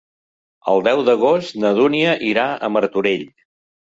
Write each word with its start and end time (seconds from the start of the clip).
El 0.71 0.79
deu 0.87 1.01
d'agost 1.09 1.59
na 1.65 1.71
Dúnia 1.79 2.15
irà 2.31 2.45
a 2.69 2.73
Martorell. 2.79 3.29